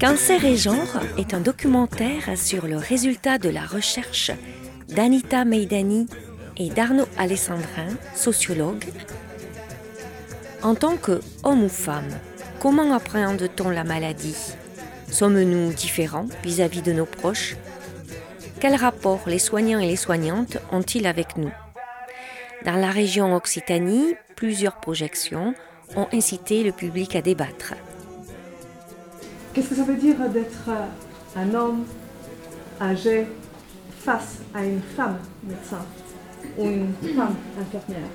Cancer 0.00 0.44
et 0.44 0.56
genre 0.56 0.74
est 1.18 1.34
un 1.34 1.40
documentaire 1.40 2.36
sur 2.36 2.66
le 2.66 2.78
résultat 2.78 3.38
de 3.38 3.48
la 3.48 3.64
recherche 3.64 4.32
d'Anita 4.88 5.44
Meidani 5.44 6.08
et 6.56 6.68
d'Arnaud 6.68 7.06
Alessandrin, 7.16 7.96
sociologue. 8.16 8.86
En 10.62 10.74
tant 10.74 10.96
qu'homme 10.96 11.62
ou 11.62 11.68
femme, 11.68 12.10
comment 12.58 12.92
appréhende-t-on 12.92 13.70
la 13.70 13.84
maladie? 13.84 14.36
Sommes-nous 15.08 15.72
différents 15.72 16.26
vis-à-vis 16.42 16.82
de 16.82 16.92
nos 16.92 17.06
proches? 17.06 17.54
Quel 18.58 18.74
rapport 18.74 19.20
les 19.26 19.38
soignants 19.38 19.78
et 19.78 19.86
les 19.86 19.94
soignantes 19.94 20.58
ont-ils 20.72 21.06
avec 21.06 21.36
nous? 21.36 21.52
Dans 22.64 22.76
la 22.76 22.90
région 22.90 23.36
Occitanie, 23.36 24.16
plusieurs 24.34 24.80
projections 24.80 25.54
ont 25.96 26.06
incité 26.12 26.62
le 26.62 26.72
public 26.72 27.16
à 27.16 27.22
débattre. 27.22 27.74
Qu'est-ce 29.52 29.70
que 29.70 29.74
ça 29.74 29.84
veut 29.84 29.96
dire 29.96 30.16
d'être 30.30 30.70
un 31.36 31.54
homme 31.54 31.84
âgé 32.80 33.26
face 33.98 34.38
à 34.54 34.64
une 34.64 34.80
femme 34.80 35.18
médecin 35.42 35.84
ou 36.56 36.66
une 36.66 36.92
femme 37.14 37.36
infirmière? 37.60 38.08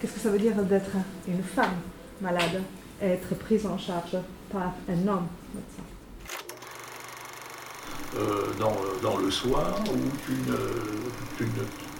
Qu'est-ce 0.00 0.12
que 0.12 0.20
ça 0.20 0.30
veut 0.30 0.38
dire 0.38 0.54
d'être 0.62 0.96
une 1.28 1.42
femme 1.42 1.76
malade 2.20 2.62
et 3.00 3.06
être 3.06 3.34
prise 3.36 3.66
en 3.66 3.78
charge 3.78 4.16
par 4.50 4.74
un 4.88 5.08
homme 5.08 5.26
médecin? 5.54 5.82
Euh, 8.18 8.46
dans, 9.02 9.16
le 9.16 9.30
soin 9.30 9.64
où 9.88 9.98
tu 10.26 10.32
ne, 10.50 11.52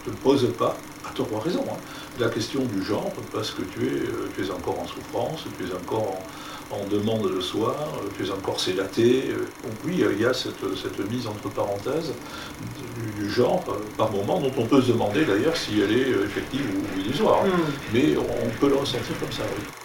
te 0.05 0.11
poses 0.23 0.49
pas, 0.59 0.77
à 1.09 1.13
trois 1.15 1.41
raisons, 1.41 1.65
hein, 1.71 1.79
la 2.19 2.29
question 2.29 2.65
du 2.65 2.83
genre, 2.85 3.13
parce 3.33 3.51
que 3.51 3.63
tu 3.63 3.87
es, 3.87 4.01
euh, 4.01 4.29
tu 4.37 4.45
es 4.45 4.51
encore 4.51 4.79
en 4.79 4.87
souffrance, 4.87 5.45
tu 5.59 5.65
es 5.65 5.75
encore 5.75 6.19
en, 6.71 6.77
en 6.77 6.87
demande 6.87 7.31
le 7.31 7.41
soir, 7.41 7.75
tu 8.17 8.27
es 8.27 8.31
encore 8.31 8.61
sédaté. 8.61 9.31
Donc 9.63 9.73
oui, 9.85 10.05
il 10.11 10.21
y 10.21 10.25
a 10.25 10.35
cette, 10.35 10.63
mise 11.11 11.27
entre 11.27 11.49
parenthèses 11.51 12.13
du, 13.19 13.31
genre 13.31 13.65
par 13.97 14.11
moment, 14.11 14.41
dont 14.41 14.53
on 14.59 14.67
peut 14.67 14.83
se 14.83 14.89
demander 14.93 15.25
d'ailleurs 15.25 15.57
si 15.57 15.81
elle 15.81 15.93
est 15.93 16.11
effective 16.25 16.67
ou 16.75 17.01
illusoire. 17.01 17.45
Hmm. 17.45 17.51
Mais 17.93 18.17
on 18.17 18.61
peut 18.61 18.69
le 18.69 18.77
ressentir 18.77 19.19
comme 19.21 19.33
ça, 19.33 19.43
oui. 19.57 19.82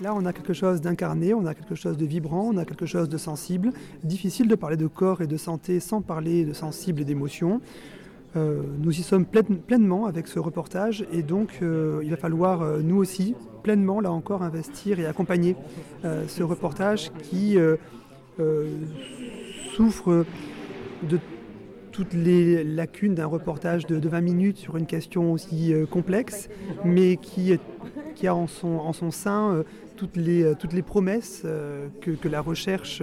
Là, 0.00 0.14
on 0.14 0.24
a 0.26 0.32
quelque 0.32 0.52
chose 0.52 0.80
d'incarné, 0.80 1.34
on 1.34 1.44
a 1.44 1.54
quelque 1.54 1.74
chose 1.74 1.96
de 1.96 2.06
vibrant, 2.06 2.50
on 2.54 2.56
a 2.56 2.64
quelque 2.64 2.86
chose 2.86 3.08
de 3.08 3.18
sensible. 3.18 3.72
Difficile 4.04 4.46
de 4.46 4.54
parler 4.54 4.76
de 4.76 4.86
corps 4.86 5.22
et 5.22 5.26
de 5.26 5.36
santé 5.36 5.80
sans 5.80 6.02
parler 6.02 6.44
de 6.44 6.52
sensible 6.52 7.00
et 7.00 7.04
d'émotion. 7.04 7.60
Euh, 8.36 8.62
nous 8.78 8.92
y 8.92 9.02
sommes 9.02 9.24
pleinement 9.24 10.06
avec 10.06 10.28
ce 10.28 10.38
reportage 10.38 11.04
et 11.12 11.22
donc 11.22 11.58
euh, 11.62 12.00
il 12.04 12.10
va 12.10 12.16
falloir 12.16 12.62
euh, 12.62 12.80
nous 12.80 12.96
aussi 12.96 13.34
pleinement 13.64 14.00
là 14.00 14.12
encore 14.12 14.42
investir 14.42 15.00
et 15.00 15.06
accompagner 15.06 15.56
ce 16.04 16.42
reportage 16.42 17.10
qui 17.24 17.56
souffre 19.74 20.24
de 21.02 21.18
toutes 21.90 22.14
les 22.14 22.62
lacunes 22.62 23.14
d'un 23.16 23.26
reportage 23.26 23.84
de, 23.86 24.08
20 24.08 24.20
minutes 24.20 24.56
sur 24.58 24.76
une 24.76 24.86
question 24.86 25.32
aussi 25.32 25.74
complexe, 25.90 26.48
mais 26.84 27.16
qui, 27.16 27.58
a 28.26 28.34
en 28.34 28.46
son, 28.46 29.10
sein 29.10 29.64
toutes, 29.96 30.16
les, 30.16 30.82
promesses 30.82 31.42
que, 32.00 32.28
la 32.28 32.40
recherche 32.40 33.02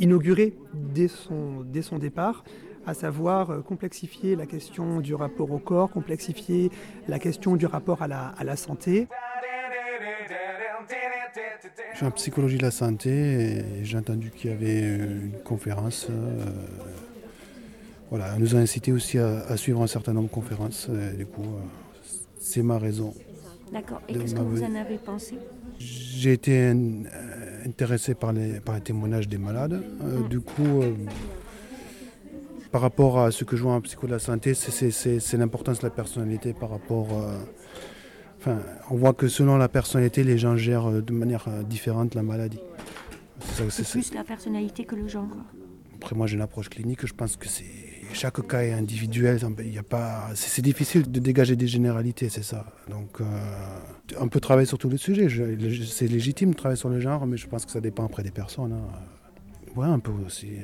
inaugurée 0.00 0.56
dès 0.72 1.08
son 1.08 1.98
départ 1.98 2.44
à 2.88 2.94
savoir 2.94 3.50
euh, 3.50 3.60
complexifier 3.60 4.34
la 4.34 4.46
question 4.46 5.00
du 5.00 5.14
rapport 5.14 5.50
au 5.50 5.58
corps, 5.58 5.90
complexifier 5.90 6.70
la 7.06 7.18
question 7.18 7.54
du 7.54 7.66
rapport 7.66 8.00
à 8.02 8.08
la, 8.08 8.56
santé. 8.56 9.06
Je 11.92 11.96
suis 11.96 12.06
en 12.06 12.10
psychologie 12.12 12.56
de 12.56 12.62
la 12.62 12.70
santé 12.70 13.10
et 13.10 13.84
j'ai 13.84 13.98
entendu 13.98 14.30
qu'il 14.30 14.50
y 14.50 14.54
avait 14.54 14.80
une 14.80 15.32
conférence. 15.44 16.06
Euh, 16.08 16.46
voilà, 18.08 18.32
elle 18.34 18.40
nous 18.40 18.56
a 18.56 18.58
incité 18.58 18.90
aussi 18.90 19.18
à, 19.18 19.54
suivre 19.58 19.82
un 19.82 19.86
certain 19.86 20.14
nombre 20.14 20.28
de 20.28 20.34
conférences. 20.34 20.88
Et 21.12 21.16
du 21.18 21.26
coup, 21.26 21.42
euh, 21.42 21.60
c'est 22.38 22.62
ma 22.62 22.78
raison. 22.78 23.12
D'accord. 23.72 24.00
Et 24.08 24.14
qu'est-ce 24.14 24.34
que 24.34 24.40
vous 24.40 24.62
en 24.62 24.74
avez 24.74 24.98
pensé? 24.98 25.38
J'ai 25.78 26.32
été 26.32 26.72
intéressé 27.64 28.14
par 28.14 28.32
les, 28.32 28.60
par 28.60 28.74
les 28.74 28.80
témoignages 28.80 29.28
des 29.28 29.38
malades. 29.38 29.82
Du 30.28 30.40
coup, 30.40 30.82
par 32.70 32.82
rapport 32.82 33.18
à 33.20 33.30
ce 33.30 33.44
que 33.44 33.56
je 33.56 33.62
vois 33.62 33.72
en 33.74 33.80
psycho 33.80 34.06
de 34.06 34.12
la 34.12 34.18
santé, 34.18 34.54
c'est 34.54 35.36
l'importance 35.36 35.78
de 35.78 35.84
la 35.84 35.90
personnalité 35.90 36.52
par 36.52 36.70
rapport. 36.70 37.08
Euh, 37.12 37.38
enfin, 38.38 38.58
on 38.90 38.96
voit 38.96 39.14
que 39.14 39.28
selon 39.28 39.56
la 39.56 39.68
personnalité, 39.68 40.22
les 40.22 40.38
gens 40.38 40.56
gèrent 40.56 40.90
euh, 40.90 41.00
de 41.00 41.12
manière 41.12 41.46
euh, 41.48 41.62
différente 41.62 42.14
la 42.14 42.22
maladie. 42.22 42.60
C'est 43.58 43.88
plus 43.88 44.12
la 44.14 44.24
personnalité 44.24 44.84
que 44.84 44.96
le 44.96 45.08
genre. 45.08 45.28
Après, 45.94 46.14
moi, 46.14 46.26
j'ai 46.26 46.34
une 46.34 46.42
approche 46.42 46.68
clinique. 46.68 47.06
Je 47.06 47.14
pense 47.14 47.36
que 47.36 47.48
c'est 47.48 47.64
chaque 48.12 48.46
cas 48.46 48.62
est 48.62 48.72
individuel. 48.72 49.38
C'est 50.34 50.62
difficile 50.62 51.10
de 51.10 51.20
dégager 51.20 51.56
des 51.56 51.68
généralités, 51.68 52.28
c'est 52.28 52.42
ça. 52.42 52.66
Donc, 52.88 53.20
on 54.18 54.28
peut 54.28 54.40
travailler 54.40 54.66
sur 54.66 54.78
tous 54.78 54.88
les 54.88 54.98
sujets. 54.98 55.28
C'est 55.86 56.08
légitime 56.08 56.50
de 56.50 56.56
travailler 56.56 56.78
sur 56.78 56.88
le 56.88 57.00
genre, 57.00 57.26
mais 57.26 57.36
je 57.36 57.46
pense 57.46 57.64
que 57.64 57.72
ça 57.72 57.80
dépend 57.80 58.04
après 58.04 58.22
des 58.22 58.30
personnes. 58.30 58.72
Hein 58.72 58.88
un 59.86 59.98
peu 59.98 60.10
aussi 60.26 60.54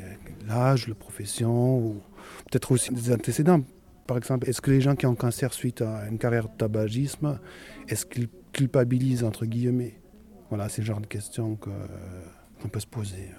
l'âge, 0.49 0.89
la 0.89 0.95
profession, 0.95 1.79
ou 1.79 2.03
peut-être 2.51 2.73
aussi 2.73 2.93
des 2.93 3.13
antécédents. 3.13 3.63
Par 4.07 4.17
exemple, 4.17 4.49
est-ce 4.49 4.61
que 4.61 4.71
les 4.71 4.81
gens 4.81 4.97
qui 4.97 5.07
ont 5.07 5.15
cancer 5.15 5.53
suite 5.53 5.83
à 5.83 6.09
une 6.09 6.19
carrière 6.19 6.49
de 6.49 6.57
tabagisme, 6.57 7.39
est-ce 7.89 8.05
qu'ils 8.07 8.29
culpabilisent 8.53 9.25
entre 9.25 9.47
guillemets? 9.47 10.01
Voilà, 10.49 10.69
c'est 10.69 10.83
le 10.83 10.87
genre 10.87 11.01
de 11.01 11.07
questions 11.07 11.57
qu'on 11.57 12.69
peut 12.69 12.81
se 12.81 12.87
poser. 12.87 13.31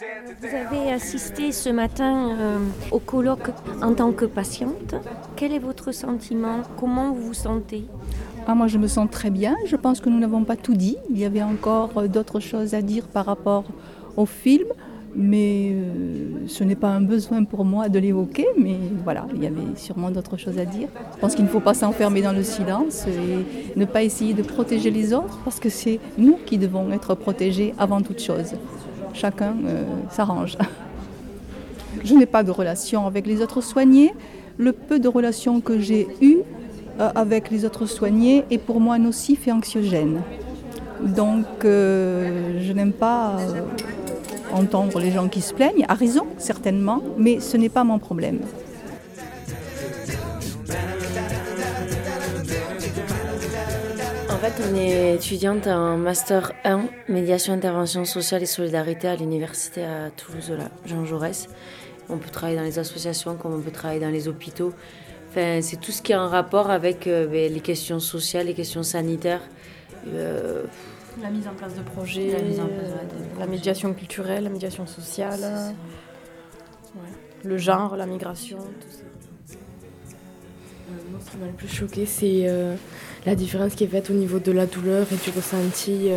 Vous 0.00 0.56
avez 0.56 0.90
assisté 0.92 1.52
ce 1.52 1.68
matin 1.68 2.30
euh, 2.30 2.58
au 2.90 3.00
colloque 3.00 3.50
en 3.82 3.92
tant 3.92 4.12
que 4.12 4.24
patiente. 4.24 4.94
Quel 5.36 5.52
est 5.52 5.58
votre 5.58 5.92
sentiment? 5.92 6.62
Comment 6.78 7.12
vous 7.12 7.26
vous 7.26 7.34
sentez? 7.34 7.84
Ah, 8.46 8.54
moi, 8.54 8.66
je 8.66 8.78
me 8.78 8.86
sens 8.86 9.10
très 9.10 9.28
bien. 9.28 9.56
Je 9.66 9.76
pense 9.76 10.00
que 10.00 10.08
nous 10.08 10.18
n'avons 10.18 10.44
pas 10.44 10.56
tout 10.56 10.72
dit. 10.72 10.96
Il 11.10 11.18
y 11.18 11.26
avait 11.26 11.42
encore 11.42 11.90
euh, 11.98 12.08
d'autres 12.08 12.40
choses 12.40 12.72
à 12.72 12.80
dire 12.80 13.08
par 13.08 13.26
rapport 13.26 13.64
au 14.16 14.24
film, 14.24 14.68
mais 15.14 15.72
euh, 15.72 16.46
ce 16.46 16.64
n'est 16.64 16.76
pas 16.76 16.88
un 16.88 17.02
besoin 17.02 17.44
pour 17.44 17.66
moi 17.66 17.90
de 17.90 17.98
l'évoquer. 17.98 18.46
Mais 18.56 18.76
voilà, 19.04 19.26
il 19.34 19.42
y 19.42 19.46
avait 19.46 19.76
sûrement 19.76 20.10
d'autres 20.10 20.38
choses 20.38 20.58
à 20.58 20.64
dire. 20.64 20.88
Je 21.14 21.20
pense 21.20 21.34
qu'il 21.34 21.44
ne 21.44 21.50
faut 21.50 21.60
pas 21.60 21.74
s'enfermer 21.74 22.22
dans 22.22 22.32
le 22.32 22.42
silence 22.42 23.06
et 23.06 23.78
ne 23.78 23.84
pas 23.84 24.02
essayer 24.02 24.32
de 24.32 24.42
protéger 24.42 24.90
les 24.90 25.12
autres, 25.12 25.38
parce 25.44 25.60
que 25.60 25.68
c'est 25.68 26.00
nous 26.16 26.38
qui 26.46 26.56
devons 26.56 26.90
être 26.90 27.14
protégés 27.14 27.74
avant 27.78 28.00
toute 28.00 28.22
chose. 28.22 28.54
Chacun 29.14 29.54
euh, 29.66 29.84
s'arrange. 30.10 30.56
Je 32.04 32.14
n'ai 32.14 32.26
pas 32.26 32.42
de 32.42 32.50
relation 32.50 33.06
avec 33.06 33.26
les 33.26 33.42
autres 33.42 33.60
soignés. 33.60 34.12
Le 34.58 34.72
peu 34.72 34.98
de 34.98 35.08
relations 35.08 35.60
que 35.60 35.78
j'ai 35.78 36.06
eues 36.20 36.38
euh, 37.00 37.10
avec 37.14 37.50
les 37.50 37.64
autres 37.64 37.86
soignés 37.86 38.44
est 38.50 38.58
pour 38.58 38.80
moi 38.80 38.98
nocif 38.98 39.48
et 39.48 39.52
anxiogène. 39.52 40.22
Donc 41.00 41.46
euh, 41.64 42.60
je 42.62 42.72
n'aime 42.72 42.92
pas 42.92 43.36
entendre 44.52 45.00
les 45.00 45.10
gens 45.10 45.28
qui 45.28 45.40
se 45.40 45.54
plaignent, 45.54 45.86
à 45.88 45.94
raison 45.94 46.26
certainement, 46.38 47.02
mais 47.16 47.40
ce 47.40 47.56
n'est 47.56 47.68
pas 47.68 47.84
mon 47.84 47.98
problème. 47.98 48.40
On 54.60 54.74
est 54.76 55.14
étudiante 55.14 55.66
en 55.66 55.96
Master 55.96 56.52
1, 56.64 56.86
Médiation, 57.08 57.52
Intervention 57.52 58.04
sociale 58.04 58.42
et 58.42 58.46
Solidarité 58.46 59.08
à 59.08 59.16
l'Université 59.16 59.84
à 59.84 60.10
Toulouse, 60.10 60.52
Jean 60.86 61.04
Jaurès. 61.04 61.48
On 62.08 62.18
peut 62.18 62.30
travailler 62.30 62.58
dans 62.58 62.64
les 62.64 62.78
associations 62.78 63.36
comme 63.36 63.54
on 63.54 63.60
peut 63.60 63.70
travailler 63.70 64.00
dans 64.00 64.10
les 64.10 64.28
hôpitaux 64.28 64.72
c'est 65.34 65.80
tout 65.80 65.92
ce 65.92 66.02
qui 66.02 66.12
est 66.12 66.16
en 66.16 66.28
rapport 66.28 66.70
avec 66.70 67.06
euh, 67.06 67.26
ben, 67.26 67.52
les 67.52 67.60
questions 67.60 68.00
sociales, 68.00 68.46
les 68.46 68.54
questions 68.54 68.82
sanitaires. 68.82 69.42
Euh, 70.08 70.64
la 71.20 71.30
mise 71.30 71.46
en 71.46 71.54
place 71.54 71.74
de 71.74 71.82
projets, 71.82 72.32
la, 72.32 72.42
mise 72.42 72.60
en 72.60 72.66
place, 72.66 72.90
la 73.38 73.46
médiation 73.46 73.92
culturelle, 73.92 74.44
la 74.44 74.50
médiation 74.50 74.86
sociale, 74.86 75.74
le 77.44 77.58
genre, 77.58 77.96
la 77.96 78.06
migration, 78.06 78.58
tout 78.58 78.90
ça. 78.90 79.09
Euh, 80.90 81.10
moi, 81.10 81.20
ce 81.24 81.30
qui 81.30 81.36
m'a 81.36 81.46
le 81.46 81.52
plus 81.52 81.68
choqué, 81.68 82.06
c'est 82.06 82.46
la 83.26 83.34
différence 83.34 83.74
qui 83.74 83.84
est 83.84 83.88
faite 83.88 84.10
au 84.10 84.14
niveau 84.14 84.38
de 84.38 84.52
la 84.52 84.66
douleur 84.66 85.06
et 85.12 85.16
du 85.16 85.36
ressenti. 85.36 86.08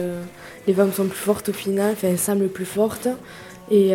les 0.67 0.73
femmes 0.73 0.91
sont 0.91 1.07
plus 1.07 1.17
fortes 1.17 1.49
au 1.49 1.53
final, 1.53 1.93
enfin, 1.93 2.15
semblent 2.17 2.49
plus 2.49 2.65
fortes 2.65 3.07
et 3.71 3.93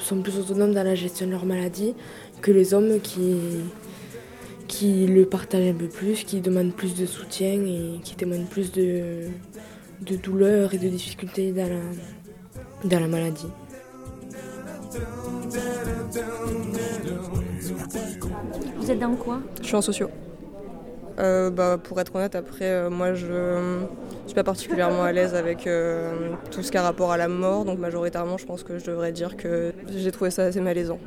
sont 0.00 0.22
plus 0.22 0.38
autonomes 0.38 0.72
dans 0.74 0.84
la 0.84 0.94
gestion 0.94 1.26
de 1.26 1.32
leur 1.32 1.46
maladie 1.46 1.94
que 2.40 2.50
les 2.50 2.74
hommes 2.74 3.00
qui, 3.00 3.36
qui 4.68 5.06
le 5.06 5.24
partagent 5.24 5.68
un 5.68 5.74
peu 5.74 5.88
plus, 5.88 6.24
qui 6.24 6.40
demandent 6.40 6.74
plus 6.74 6.94
de 6.94 7.06
soutien 7.06 7.52
et 7.52 8.00
qui 8.02 8.16
témoignent 8.16 8.44
plus 8.44 8.72
de, 8.72 9.28
de 10.02 10.16
douleur 10.16 10.74
et 10.74 10.78
de 10.78 10.88
difficultés 10.88 11.52
dans 11.52 11.68
la, 11.68 12.88
dans 12.88 13.00
la 13.00 13.08
maladie. 13.08 13.48
Vous 18.84 18.90
êtes 18.90 18.98
dans 18.98 19.14
quoi 19.16 19.38
Je 19.62 19.66
suis 19.66 19.76
en 19.76 19.80
sociaux. 19.80 20.10
euh, 21.18 21.48
bah, 21.48 21.78
Pour 21.82 21.98
être 22.02 22.14
honnête, 22.14 22.34
après, 22.34 22.66
euh, 22.66 22.90
moi 22.90 23.14
je 23.14 23.32
ne 23.32 23.86
suis 24.26 24.34
pas 24.34 24.44
particulièrement 24.44 25.02
à 25.04 25.10
l'aise 25.10 25.34
avec 25.34 25.66
euh, 25.66 26.32
tout 26.50 26.62
ce 26.62 26.70
qui 26.70 26.76
a 26.76 26.82
rapport 26.82 27.10
à 27.10 27.16
la 27.16 27.28
mort, 27.28 27.64
donc 27.64 27.78
majoritairement 27.78 28.36
je 28.36 28.44
pense 28.44 28.62
que 28.62 28.78
je 28.78 28.84
devrais 28.84 29.10
dire 29.10 29.38
que 29.38 29.72
j'ai 29.96 30.12
trouvé 30.12 30.30
ça 30.30 30.42
assez 30.42 30.60
malaisant. 30.60 30.98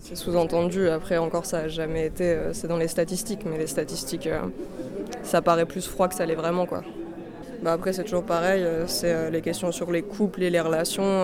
C'est 0.00 0.16
sous-entendu, 0.16 0.88
après 0.88 1.16
encore 1.16 1.46
ça 1.46 1.62
n'a 1.62 1.68
jamais 1.68 2.06
été, 2.06 2.36
c'est 2.54 2.66
dans 2.66 2.76
les 2.76 2.88
statistiques, 2.88 3.46
mais 3.48 3.56
les 3.56 3.68
statistiques, 3.68 4.28
ça 5.22 5.42
paraît 5.42 5.64
plus 5.64 5.86
froid 5.86 6.08
que 6.08 6.16
ça 6.16 6.26
l'est 6.26 6.34
vraiment. 6.34 6.66
quoi. 6.66 6.82
Bah, 7.62 7.74
après 7.74 7.92
c'est 7.92 8.02
toujours 8.02 8.24
pareil, 8.24 8.66
c'est 8.88 9.30
les 9.30 9.42
questions 9.42 9.70
sur 9.70 9.92
les 9.92 10.02
couples 10.02 10.42
et 10.42 10.50
les 10.50 10.60
relations. 10.60 11.22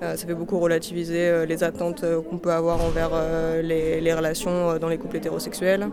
Ça 0.00 0.16
fait 0.16 0.34
beaucoup 0.34 0.58
relativiser 0.58 1.46
les 1.46 1.62
attentes 1.62 2.04
qu'on 2.28 2.38
peut 2.38 2.52
avoir 2.52 2.82
envers 2.82 3.10
les, 3.62 4.00
les, 4.00 4.14
relations 4.14 4.78
dans 4.78 4.88
les 4.88 4.98
couples 4.98 5.18
hétérosexuels. 5.18 5.88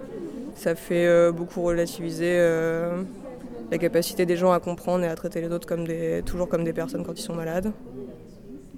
Ça 0.55 0.75
fait 0.75 1.31
beaucoup 1.31 1.61
relativiser 1.61 2.39
la 3.69 3.77
capacité 3.77 4.25
des 4.25 4.37
gens 4.37 4.51
à 4.51 4.59
comprendre 4.59 5.03
et 5.03 5.07
à 5.07 5.15
traiter 5.15 5.41
les 5.41 5.51
autres 5.51 5.67
comme 5.67 5.85
des, 5.85 6.21
toujours 6.25 6.47
comme 6.47 6.63
des 6.63 6.73
personnes 6.73 7.05
quand 7.05 7.17
ils 7.17 7.21
sont 7.21 7.35
malades. 7.35 7.71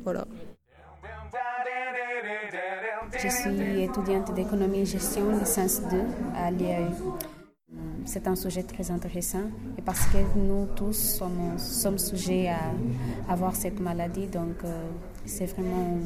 Voilà. 0.04 0.26
Je 3.22 3.28
suis 3.28 3.84
étudiante 3.84 4.34
d'économie 4.34 4.82
et 4.82 4.86
gestion, 4.86 5.38
licence 5.38 5.82
2 5.92 5.98
à 6.36 6.52
l'IAE. 6.52 6.90
C'est 8.06 8.28
un 8.28 8.36
sujet 8.36 8.64
très 8.64 8.90
intéressant 8.92 9.44
et 9.78 9.82
parce 9.82 10.06
que 10.08 10.18
nous 10.36 10.68
tous 10.76 10.94
sommes, 10.94 11.58
sommes 11.58 12.00
sujets 12.00 12.48
à 12.48 13.32
avoir 13.32 13.56
cette 13.56 13.80
maladie, 13.80 14.26
donc 14.26 14.56
c'est 15.30 15.46
vraiment 15.46 15.98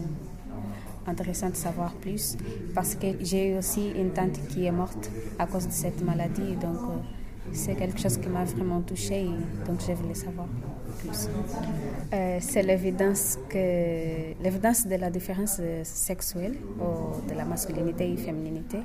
intéressant 1.07 1.49
de 1.49 1.55
savoir 1.55 1.93
plus 1.95 2.37
parce 2.73 2.95
que 2.95 3.07
j'ai 3.21 3.57
aussi 3.57 3.91
une 3.95 4.11
tante 4.11 4.39
qui 4.49 4.65
est 4.65 4.71
morte 4.71 5.09
à 5.39 5.45
cause 5.47 5.67
de 5.67 5.71
cette 5.71 6.01
maladie, 6.03 6.55
donc 6.61 6.77
c'est 7.51 7.75
quelque 7.75 7.99
chose 7.99 8.17
qui 8.17 8.29
m'a 8.29 8.45
vraiment 8.45 8.81
touchée, 8.81 9.25
donc 9.67 9.81
je 9.85 9.93
voulais 9.93 10.13
savoir 10.13 10.47
plus. 10.99 11.29
Euh, 12.13 12.37
c'est 12.39 12.63
l'évidence 12.63 13.37
que 13.49 14.41
l'évidence 14.41 14.87
de 14.87 14.95
la 14.95 15.09
différence 15.09 15.59
sexuelle, 15.83 16.55
ou 16.79 17.29
de 17.29 17.35
la 17.35 17.45
masculinité 17.45 18.13
et 18.13 18.17
fémininité. 18.17 18.77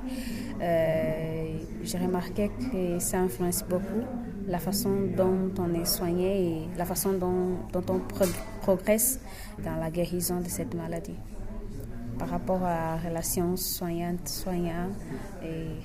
Euh, 0.61 1.57
j'ai 1.83 1.97
remarqué 1.97 2.51
que 2.71 2.99
ça 2.99 3.19
influence 3.19 3.63
beaucoup 3.63 4.03
la 4.49 4.59
façon 4.59 4.89
dont 5.15 5.51
on 5.59 5.73
est 5.79 5.85
soigné 5.85 6.47
et 6.47 6.77
la 6.77 6.85
façon 6.85 7.13
dont, 7.13 7.57
dont 7.71 7.83
on 7.89 8.01
progresse 8.61 9.19
dans 9.63 9.75
la 9.75 9.91
guérison 9.91 10.41
de 10.41 10.49
cette 10.49 10.73
maladie 10.73 11.15
par 12.17 12.29
rapport 12.29 12.63
à 12.63 12.95
la 12.95 12.97
relation 12.97 13.55
soignante-soignant. 13.55 14.89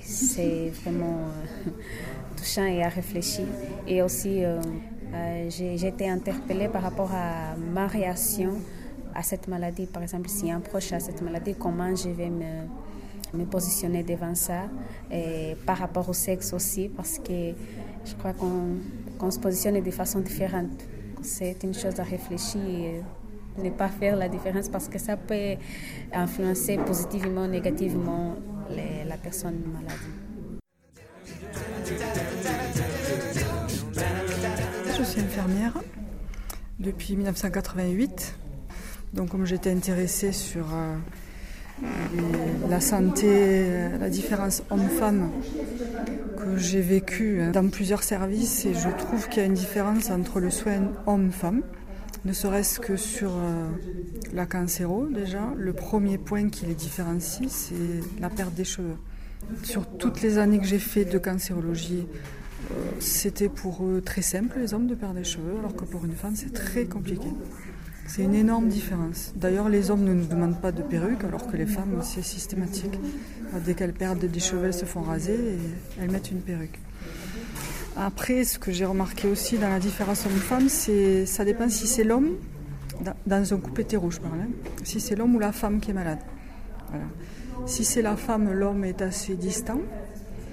C'est 0.01 0.69
vraiment 0.83 1.29
euh, 1.67 1.69
touchant 2.37 2.65
et 2.65 2.83
à 2.83 2.89
réfléchir. 2.89 3.45
Et 3.87 4.01
aussi, 4.01 4.43
euh, 4.43 4.59
euh, 5.13 5.49
j'ai 5.49 5.87
été 5.87 6.09
interpellée 6.09 6.67
par 6.67 6.81
rapport 6.81 7.11
à 7.13 7.55
ma 7.55 7.87
réaction 7.87 8.59
à 9.13 9.23
cette 9.23 9.47
maladie. 9.47 9.85
Par 9.85 10.03
exemple, 10.03 10.27
si 10.27 10.51
un 10.51 10.59
proche 10.59 10.91
a 10.91 10.99
cette 10.99 11.21
maladie, 11.21 11.55
comment 11.55 11.95
je 11.95 12.09
vais 12.09 12.29
me, 12.29 12.67
me 13.35 13.45
positionner 13.45 14.03
devant 14.03 14.35
ça. 14.35 14.63
Et 15.11 15.55
par 15.65 15.77
rapport 15.77 16.07
au 16.09 16.13
sexe 16.13 16.53
aussi, 16.53 16.89
parce 16.89 17.19
que 17.19 17.53
je 18.05 18.15
crois 18.15 18.33
qu'on 18.33 19.31
se 19.31 19.39
positionne 19.39 19.81
de 19.81 19.91
façon 19.91 20.19
différente. 20.19 20.83
C'est 21.21 21.63
une 21.63 21.73
chose 21.73 21.99
à 21.99 22.03
réfléchir 22.03 23.03
ne 23.57 23.69
pas 23.69 23.89
faire 23.89 24.15
la 24.15 24.27
différence 24.29 24.69
parce 24.69 24.87
que 24.87 24.99
ça 24.99 25.17
peut 25.17 25.55
influencer 26.11 26.77
positivement 26.77 27.45
ou 27.45 27.47
négativement 27.47 28.35
la 28.69 29.17
personne 29.17 29.61
malade. 29.73 29.95
Je 34.97 35.03
suis 35.03 35.21
infirmière 35.21 35.73
depuis 36.79 37.15
1988. 37.15 38.35
Donc 39.13 39.29
comme 39.29 39.45
j'étais 39.45 39.71
intéressée 39.71 40.31
sur 40.31 40.65
euh, 40.73 40.97
la 42.69 42.79
santé, 42.79 43.65
la 43.99 44.09
différence 44.09 44.63
homme-femme 44.69 45.31
que 46.37 46.57
j'ai 46.57 46.81
vécu 46.81 47.41
dans 47.51 47.69
plusieurs 47.69 48.03
services 48.03 48.65
et 48.65 48.73
je 48.73 48.89
trouve 48.89 49.27
qu'il 49.27 49.41
y 49.41 49.45
a 49.45 49.47
une 49.47 49.53
différence 49.53 50.09
entre 50.09 50.39
le 50.39 50.49
soin 50.49 50.91
homme-femme 51.05 51.61
ne 52.25 52.33
serait-ce 52.33 52.79
que 52.79 52.97
sur 52.97 53.31
euh, 53.35 53.67
la 54.33 54.45
cancéro 54.47 55.05
déjà. 55.05 55.53
Le 55.55 55.73
premier 55.73 56.17
point 56.17 56.49
qui 56.49 56.65
les 56.65 56.73
différencie, 56.73 57.49
c'est 57.49 57.75
la 58.19 58.29
perte 58.29 58.53
des 58.55 58.63
cheveux. 58.63 58.97
Sur 59.63 59.85
toutes 59.85 60.21
les 60.21 60.39
années 60.39 60.57
que 60.57 60.65
j'ai 60.65 60.79
fait 60.79 61.05
de 61.05 61.19
cancérologie, 61.19 62.07
euh, 62.71 62.73
c'était 62.99 63.47
pour 63.47 63.85
eux 63.85 64.01
très 64.03 64.23
simple, 64.23 64.57
les 64.59 64.73
hommes, 64.73 64.87
de 64.87 64.95
perdre 64.95 65.15
des 65.15 65.23
cheveux, 65.23 65.55
alors 65.59 65.75
que 65.75 65.85
pour 65.85 66.03
une 66.03 66.15
femme, 66.15 66.35
c'est 66.35 66.51
très 66.51 66.85
compliqué. 66.85 67.27
C'est 68.07 68.23
une 68.23 68.35
énorme 68.35 68.67
différence. 68.67 69.33
D'ailleurs, 69.35 69.67
les 69.67 69.89
hommes 69.89 70.03
ne 70.03 70.13
nous 70.13 70.25
demandent 70.25 70.59
pas 70.59 70.71
de 70.71 70.81
perruque, 70.81 71.23
alors 71.23 71.47
que 71.47 71.57
les 71.57 71.65
femmes, 71.65 72.01
c'est 72.03 72.21
systématique. 72.21 72.99
Dès 73.65 73.73
qu'elles 73.73 73.93
perdent 73.93 74.25
des 74.25 74.39
cheveux, 74.39 74.65
elles 74.65 74.73
se 74.73 74.85
font 74.85 75.01
raser 75.01 75.33
et 75.33 76.01
elles 76.01 76.11
mettent 76.11 76.31
une 76.31 76.41
perruque. 76.41 76.79
Après, 77.97 78.43
ce 78.43 78.59
que 78.59 78.71
j'ai 78.71 78.85
remarqué 78.85 79.27
aussi 79.27 79.57
dans 79.57 79.69
la 79.69 79.79
différence 79.79 80.25
homme-femme, 80.25 80.67
c'est 80.69 81.25
ça 81.25 81.45
dépend 81.45 81.69
si 81.69 81.87
c'est 81.87 82.03
l'homme, 82.03 82.35
dans 83.25 83.53
un 83.53 83.57
couple 83.57 83.81
hétéro, 83.81 84.11
je 84.11 84.19
parle, 84.19 84.41
hein. 84.41 84.49
si 84.83 84.99
c'est 84.99 85.15
l'homme 85.15 85.35
ou 85.35 85.39
la 85.39 85.51
femme 85.51 85.79
qui 85.79 85.91
est 85.91 85.93
malade. 85.93 86.19
Si 87.65 87.83
c'est 87.83 88.01
la 88.01 88.15
femme, 88.15 88.51
l'homme 88.51 88.83
est 88.83 89.01
assez 89.01 89.35
distant. 89.35 89.79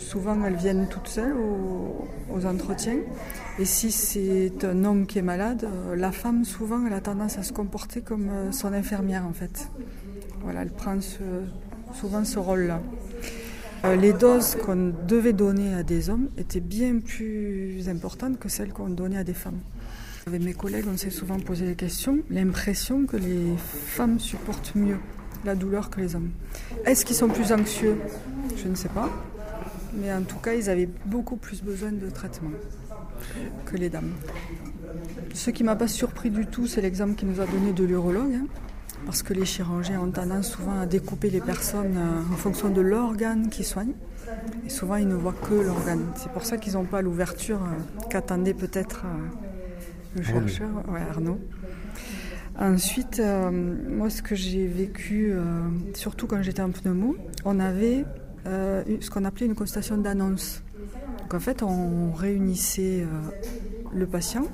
Souvent, 0.09 0.45
elles 0.45 0.57
viennent 0.57 0.87
toutes 0.89 1.09
seules 1.09 1.35
aux, 1.35 2.47
entretiens. 2.47 2.99
Et 3.59 3.65
si 3.65 3.91
c'est 3.91 4.65
un 4.65 4.85
homme 4.85 5.07
qui 5.07 5.19
est 5.19 5.23
malade, 5.23 5.65
euh, 5.65 5.97
la 5.97 6.13
femme, 6.13 6.45
souvent, 6.45 6.87
elle 6.87 6.93
a 6.93 7.01
tendance 7.01 7.39
à 7.39 7.43
se 7.43 7.53
comporter 7.53 8.01
comme 8.01 8.29
euh, 8.29 8.53
son 8.53 8.73
infirmière, 8.73 9.25
en 9.27 9.33
fait. 9.33 9.69
Voilà, 10.43 10.63
elle 10.63 10.71
prend 10.71 10.99
souvent 11.95 12.25
ce 12.25 12.39
rôle-là. 12.39 12.81
Euh, 13.85 13.97
les 13.97 14.13
doses 14.13 14.57
qu'on 14.57 14.93
devait 15.07 15.33
donner 15.33 15.75
à 15.75 15.83
des 15.83 16.11
hommes 16.11 16.29
étaient 16.37 16.61
bien 16.61 16.99
plus 16.99 17.89
importantes 17.89 18.39
que 18.39 18.49
celles 18.49 18.73
qu'on 18.73 18.89
donnait 18.89 19.19
à 19.19 19.25
des 19.25 19.35
femmes. 19.35 19.61
Avec 20.27 20.43
mes 20.43 20.55
collègues, 20.55 20.85
on 20.93 20.97
s'est 20.97 21.11
souvent 21.11 21.39
posé 21.39 21.67
la 21.67 21.75
question, 21.75 22.19
l'impression 22.31 23.07
que 23.07 23.17
les 23.17 23.57
femmes 23.57 24.21
supportent 24.21 24.75
mieux 24.75 24.99
la 25.45 25.57
douleur 25.57 25.91
que 25.91 26.01
les 26.01 26.15
hommes. 26.15 26.31
Est-ce 26.85 27.05
qu'ils 27.05 27.17
sont 27.17 27.29
plus 27.29 27.53
anxieux? 27.53 27.99
Je 28.57 28.69
ne 28.69 28.75
sais 28.75 28.89
pas. 28.89 29.11
Mais 29.95 30.13
en 30.13 30.23
tout 30.23 30.39
cas, 30.39 30.55
ils 30.55 30.71
avaient 30.71 30.89
beaucoup 31.07 31.37
plus 31.37 31.63
besoin 31.63 31.93
de 31.93 32.09
traitement 32.09 32.51
que 33.67 33.77
les 33.77 33.91
dames. 33.91 34.13
Ce 35.35 35.51
qui 35.51 35.65
m'a 35.65 35.77
pas 35.77 35.89
surpris 35.89 36.31
du 36.31 36.47
tout, 36.47 36.67
c'est 36.67 36.81
l'exemple 36.81 37.15
qu'il 37.15 37.29
nous 37.29 37.41
a 37.41 37.47
donné 37.47 37.73
de 37.73 37.85
l'urologue. 37.85 38.35
Hein 38.35 38.47
parce 39.07 39.23
que 39.23 39.33
les 39.33 39.45
chirurgiens 39.45 40.01
ont 40.01 40.11
tendance 40.11 40.51
souvent 40.51 40.81
à 40.81 40.87
découper 40.87 41.31
les 41.31 41.41
personnes 41.41 41.97
euh, 41.97 42.33
en 42.33 42.37
fonction 42.37 42.69
de 42.69 42.81
l'organe 42.81 43.49
qu'ils 43.49 43.65
soignent. 43.65 43.95
Et 44.67 44.71
souvent, 44.71 44.97
ils 44.97 45.09
ne 45.09 45.15
voient 45.15 45.35
que 45.35 45.55
l'organe. 45.55 46.07
C'est 46.17 46.31
pour 46.31 46.45
ça 46.45 46.57
qu'ils 46.57 46.75
n'ont 46.75 46.85
pas 46.85 47.03
l'ouverture 47.03 47.61
euh, 47.63 48.07
qu'attendait 48.11 48.55
peut-être 48.55 49.05
euh, 49.05 50.17
le 50.17 50.23
chercheur, 50.23 50.69
Arnaud. 51.11 51.39
Ensuite, 52.59 53.21
moi, 53.89 54.11
ce 54.11 54.21
que 54.21 54.35
j'ai 54.35 54.67
vécu, 54.67 55.33
surtout 55.95 56.27
quand 56.27 56.43
j'étais 56.43 56.61
en 56.61 56.71
pneumo, 56.71 57.17
on 57.47 57.59
avait 57.59 58.05
ce 58.45 59.11
qu'on 59.11 59.25
appelait 59.25 59.47
une 59.47 59.55
constatation 59.55 59.97
d'annonce. 59.97 60.63
Donc, 61.21 61.35
en 61.35 61.41
fait, 61.41 61.63
on 61.63 62.13
réunissait 62.13 63.05
le 63.95 64.07
patient, 64.07 64.47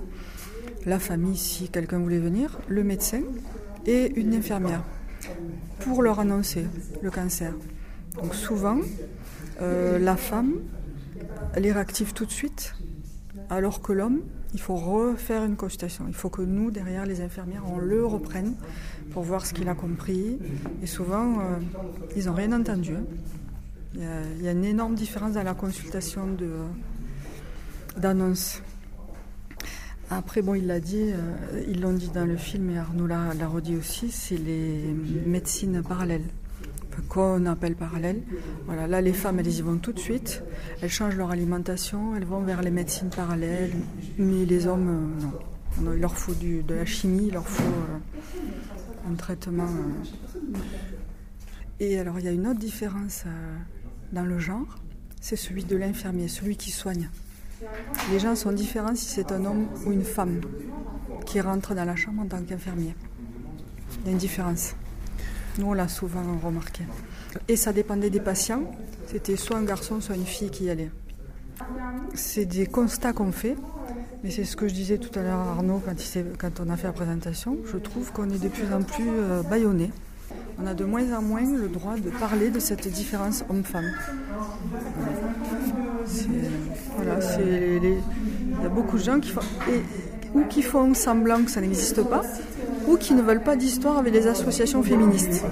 la 0.87 0.99
famille 0.99 1.37
si 1.37 1.69
quelqu'un 1.69 1.99
voulait 1.99 2.19
venir, 2.19 2.59
le 2.69 2.85
médecin, 2.85 3.23
et 3.87 4.13
une 4.21 4.35
infirmière 4.35 4.83
pour 5.81 6.03
leur 6.03 6.21
annoncer 6.21 6.67
le 7.03 7.11
cancer. 7.11 7.53
Donc 8.21 8.35
souvent, 8.35 8.79
euh, 9.63 9.99
la 9.99 10.17
femme, 10.17 10.55
elle 11.55 11.67
est 11.67 11.73
réactive 11.73 12.13
tout 12.13 12.27
de 12.27 12.31
suite, 12.31 12.75
alors 13.51 13.81
que 13.81 13.93
l'homme, 13.93 14.21
il 14.55 14.61
faut 14.61 14.77
refaire 14.77 15.45
une 15.45 15.57
consultation. 15.57 16.05
Il 16.09 16.15
faut 16.15 16.31
que 16.31 16.43
nous, 16.43 16.71
derrière 16.71 17.07
les 17.07 17.21
infirmières, 17.21 17.65
on 17.71 17.79
le 17.79 18.05
reprenne 18.05 18.55
pour 19.13 19.23
voir 19.23 19.45
ce 19.47 19.55
qu'il 19.55 19.69
a 19.69 19.75
compris. 19.75 20.39
Et 20.83 20.87
souvent, 20.87 21.41
euh, 21.41 21.59
ils 22.17 22.27
n'ont 22.27 22.35
rien 22.35 22.53
entendu. 22.53 22.95
Hein. 22.95 23.05
Il 23.99 24.45
y, 24.45 24.49
a, 24.49 24.53
une 24.53 24.65
énorme 24.65 24.95
différence 24.95 25.33
dans 25.33 25.43
la 25.43 25.55
consultation 25.55 26.29
d'annonce. 27.97 28.63
Après, 30.09 30.41
bon, 30.41 30.55
il 30.55 30.67
l'a 30.67 30.79
dit, 30.79 31.11
euh, 31.11 31.65
ils 31.69 31.81
l'ont 31.81 31.93
dit 31.93 32.09
dans 32.09 32.25
le 32.25 32.37
film 32.37 32.71
et 32.71 32.79
Arnaud 32.79 33.07
l'a 33.07 33.33
redit 33.49 33.77
aussi, 33.77 34.11
c'est 34.11 34.39
les 34.39 34.95
médecines 35.27 35.83
parallèles 35.83 36.25
qu'on 37.09 37.47
appelle 37.47 37.75
parallèles. 37.75 38.23
Voilà, 38.67 38.87
là, 38.87 39.01
les 39.01 39.13
femmes, 39.13 39.39
elles 39.39 39.53
y 39.53 39.63
vont 39.63 39.79
tout 39.79 39.93
de 39.93 39.99
suite. 39.99 40.43
Elles 40.83 40.91
changent 40.91 41.17
leur 41.17 41.31
alimentation, 41.31 42.17
elles 42.17 42.25
vont 42.25 42.41
vers 42.41 42.63
les 42.63 42.71
médecines 42.71 43.11
parallèles. 43.11 43.73
Mais 44.19 44.45
les 44.45 44.67
hommes, 44.67 44.89
euh, 44.89 45.23
non. 45.23 45.93
Il 45.95 46.01
leur 46.01 46.17
faut 46.17 46.35
de 46.35 46.75
la 46.75 46.85
chimie, 46.85 47.27
il 47.29 47.35
leur 47.35 47.47
faut 47.47 47.63
euh, 47.63 49.11
un 49.13 49.15
traitement. 49.15 49.69
Et 51.79 51.99
alors, 51.99 52.19
il 52.19 52.25
y 52.25 52.29
a 52.29 52.33
une 52.33 52.49
autre 52.49 52.59
différence 52.59 53.25
dans 54.13 54.25
le 54.25 54.39
genre, 54.39 54.67
c'est 55.21 55.37
celui 55.37 55.65
de 55.65 55.77
l'infirmier, 55.77 56.29
celui 56.29 56.57
qui 56.57 56.71
soigne. 56.71 57.09
Les 58.11 58.19
gens 58.19 58.37
sont 58.37 58.53
différents 58.53 58.95
si 58.95 59.07
c'est 59.07 59.33
un 59.33 59.45
homme 59.45 59.67
ou 59.85 59.93
une 59.93 60.05
femme 60.05 60.41
qui 61.27 61.41
rentre 61.41 61.75
dans 61.75 61.85
la 61.85 61.97
chambre 61.97 62.23
en 62.23 62.27
tant 62.27 62.43
qu'infirmier. 62.43 62.95
Il 64.01 64.07
y 64.07 64.09
a 64.09 64.13
une 64.13 64.19
différence. 64.19 64.75
Nous, 65.59 65.67
on 65.67 65.73
l'a 65.73 65.89
souvent 65.89 66.23
remarqué. 66.43 66.85
Et 67.49 67.57
ça 67.57 67.73
dépendait 67.73 68.11
des 68.11 68.21
patients. 68.21 68.63
C'était 69.07 69.37
soit 69.37 69.57
un 69.57 69.65
garçon, 69.65 70.01
soit 70.01 70.15
une 70.15 70.25
fille 70.25 70.51
qui 70.51 70.65
y 70.65 70.71
allait. 70.71 70.91
C'est 72.15 72.47
des 72.47 72.67
constats 72.67 73.13
qu'on 73.13 73.33
fait. 73.33 73.57
Mais 74.23 74.31
c'est 74.31 74.45
ce 74.45 74.57
que 74.57 74.69
je 74.69 74.75
disais 74.75 74.99
tout 74.99 75.17
à 75.19 75.23
l'heure 75.23 75.39
à 75.39 75.51
Arnaud 75.51 75.83
quand, 75.85 75.95
quand, 76.39 76.61
on 76.61 76.71
a 76.71 76.77
fait 76.77 76.87
la 76.87 76.93
présentation. 76.93 77.57
Je 77.71 77.77
trouve 77.77 78.13
qu'on 78.13 78.29
est 78.31 78.43
de 78.43 78.49
plus 78.49 78.73
en 78.73 78.83
plus 78.83 79.09
euh, 79.09 79.43
bâillonné. 79.43 79.91
On 80.59 80.67
a 80.67 80.75
de 80.75 80.85
moins 80.85 81.13
en 81.17 81.23
moins 81.23 81.45
le 81.45 81.69
droit 81.69 81.97
de 81.97 82.11
parler 82.11 82.51
de 82.51 82.59
cette 82.59 82.89
différence 82.89 83.45
homme-femme. 83.49 83.91
Voilà, 86.97 87.19
il 87.39 88.63
y 88.63 88.67
a 88.67 88.69
beaucoup 88.69 88.99
de 88.99 89.03
gens 89.03 89.21
qui 89.21 89.31
font, 89.31 89.41
ou 90.35 90.45
qui 90.45 90.63
font 90.63 90.95
semblant 90.95 91.45
que 91.45 91.51
ça 91.51 91.61
n'existe 91.61 92.03
pas, 92.03 92.23
ou 92.87 92.97
qui 92.97 93.15
ne 93.15 93.23
veulent 93.23 93.43
pas 93.43 93.57
d'histoire 93.57 93.99
avec 93.99 94.13
les 94.13 94.27
associations 94.27 94.83
féministes. 94.83 95.45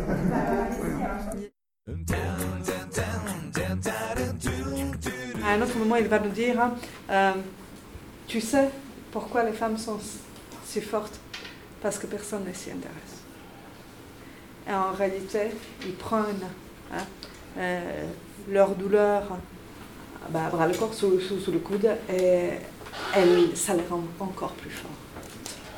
À 5.45 5.51
un 5.53 5.63
autre 5.63 5.79
moment, 5.79 5.97
il 5.97 6.09
va 6.09 6.19
nous 6.19 6.31
dire, 6.31 6.71
euh, 7.11 7.33
tu 8.27 8.41
sais 8.41 8.69
pourquoi 9.13 9.45
les 9.45 9.53
femmes 9.53 9.79
sont 9.79 9.99
si 10.65 10.81
fortes 10.81 11.19
Parce 11.81 11.99
que 11.99 12.07
personne 12.07 12.45
ne 12.45 12.53
s'y 12.53 12.71
intéresse. 12.71 13.16
Et 14.69 14.73
en 14.73 14.93
réalité, 14.93 15.51
ils 15.85 15.95
prennent 15.95 16.47
hein, 16.93 17.05
euh, 17.59 18.05
leur 18.49 18.75
douleur 18.75 19.23
bah, 20.31 20.49
bras 20.51 20.67
le 20.67 20.75
corps 20.75 20.93
sous, 20.93 21.11
le 21.11 21.59
coude 21.59 21.89
et 22.13 22.51
ça 23.55 23.75
les 23.75 23.83
rend 23.89 24.03
encore 24.19 24.53
plus 24.53 24.71
forts, 24.71 24.91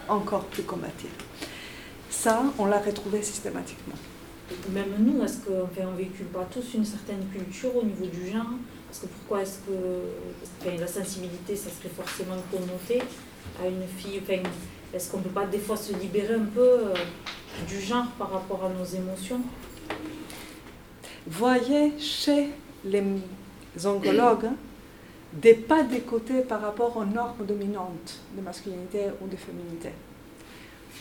encore 0.08 0.44
plus 0.44 0.62
combatifs. 0.62 1.10
Ça, 2.08 2.42
on 2.58 2.66
l'a 2.66 2.78
retrouvé 2.78 3.22
systématiquement. 3.22 3.94
Même 4.70 4.94
nous, 4.98 5.22
est-ce 5.22 5.38
qu'on 5.44 5.90
ne 5.90 5.96
véhicule 5.96 6.26
pas 6.26 6.46
tous 6.50 6.74
une 6.74 6.84
certaine 6.84 7.26
culture 7.30 7.76
au 7.76 7.84
niveau 7.84 8.06
du 8.06 8.30
genre? 8.30 8.46
Parce 8.88 9.00
que 9.00 9.06
pourquoi 9.06 9.42
est-ce 9.42 9.58
que 9.58 10.80
la 10.80 10.86
sensibilité, 10.86 11.54
ça 11.54 11.68
serait 11.68 11.94
forcément 11.94 12.36
connoté 12.50 13.02
à 13.62 13.68
une 13.68 13.86
fille? 13.98 14.22
Est-ce 14.94 15.10
qu'on 15.10 15.18
ne 15.18 15.24
peut 15.24 15.28
pas 15.28 15.44
des 15.44 15.58
fois 15.58 15.76
se 15.76 15.92
libérer 15.92 16.34
un 16.34 16.46
peu 16.46 16.60
euh, 16.60 16.94
du 17.68 17.80
genre 17.80 18.06
par 18.18 18.30
rapport 18.32 18.64
à 18.64 18.68
nos 18.68 18.84
émotions 18.84 19.40
Voyez 21.26 21.98
chez 21.98 22.48
les 22.84 23.02
oncologues 23.84 24.48
des 25.32 25.54
pas 25.54 25.82
de 25.82 25.98
côté 25.98 26.40
par 26.40 26.62
rapport 26.62 26.96
aux 26.96 27.04
normes 27.04 27.44
dominantes 27.44 28.20
de 28.34 28.40
masculinité 28.40 29.04
ou 29.20 29.26
de 29.28 29.36
féminité. 29.36 29.90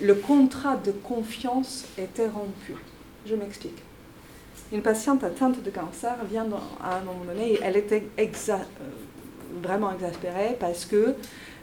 Le 0.01 0.16
contrat 0.16 0.75
de 0.75 0.92
confiance 0.92 1.86
était 1.98 2.27
rompu. 2.27 2.75
Je 3.25 3.36
m'explique. 3.36 3.82
Une 4.72 4.82
patiente 4.82 5.24
atteinte 5.24 5.63
de 5.63 5.70
cancer 5.70 6.16
vient 6.30 6.46
à 6.84 6.98
un 6.98 7.01
moment 7.01 7.24
donné, 7.25 7.58
elle 7.63 7.77
était 7.77 8.04
euh, 8.20 8.58
vraiment 9.63 9.94
exaspérée 9.94 10.58
parce 10.60 10.84
que 10.86 11.16